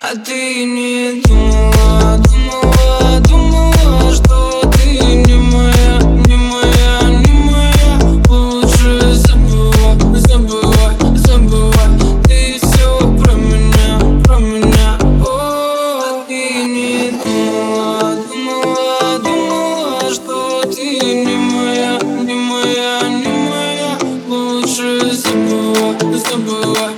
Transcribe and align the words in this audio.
А 0.00 0.14
ты 0.14 0.64
не 0.64 1.20
думала, 1.22 2.18
думала, 2.18 3.20
думала, 3.28 4.14
что 4.14 4.62
ты 4.70 4.86
не 4.86 5.34
моя, 5.34 5.98
не 6.24 6.36
моя, 6.36 7.00
не 7.18 7.32
моя. 7.32 7.98
Лучше 8.28 9.12
забывай, 9.14 10.20
забывай, 10.20 11.16
забывай 11.16 11.98
Ты 12.28 12.60
все 12.62 12.98
про 13.20 13.32
меня, 13.32 14.22
про 14.22 14.38
меня. 14.38 14.98
О, 15.20 16.00
а 16.00 16.24
ты 16.28 16.62
не 16.62 17.10
думала, 17.10 18.14
думала, 18.32 19.18
думала, 19.18 20.14
что 20.14 20.62
ты 20.76 21.00
не 21.24 21.36
моя, 21.36 21.98
не 22.22 22.34
моя, 22.34 23.00
не 23.02 23.32
моя. 23.50 23.98
Лучше 24.28 25.10
забывай, 25.12 25.96
забывай, 26.20 26.97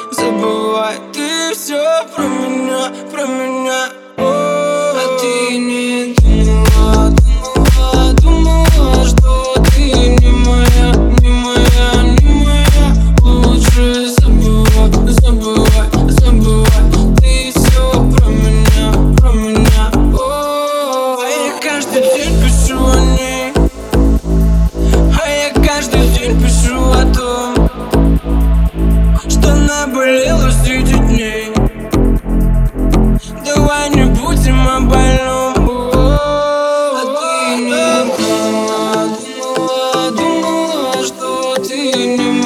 про 2.03 2.23
меня, 2.23 2.91
про 3.11 3.25
меня 3.27 3.89
А 4.17 5.19
ты 5.19 5.57
не 5.57 6.15
думала, 6.43 7.09
думала, 7.11 8.13
думала 8.21 9.05
Что 9.05 9.53
ты 9.71 9.81
не 9.81 10.31
моя, 10.31 10.91
не 11.21 11.29
моя, 11.29 12.03
не 12.21 12.45
моя? 12.45 12.87
Лучше 13.21 14.09
забывай, 14.19 14.91
забывай, 15.21 15.89
забывай. 16.07 16.83
Ты 17.17 17.51
все 17.55 17.91
про 17.91 18.25
меня, 18.27 18.91
про 19.17 19.31
меня 19.33 19.91
А 19.93 21.27
я 21.29 21.59
каждый 21.61 22.01
день 22.01 22.33
пишу 22.41 22.83
о 22.83 22.99
ней. 22.99 23.53
А 25.21 25.29
я 25.29 25.49
каждый 25.63 26.07
день 26.09 26.41
пишу 26.41 26.81
о 26.91 27.05
том 27.13 27.69
Что 29.29 29.55
наболело 29.55 30.49
среди 30.63 31.00
in 41.93 42.19
your 42.19 42.40